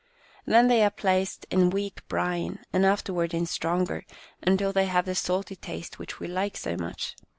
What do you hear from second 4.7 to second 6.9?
they have the salty taste which we like so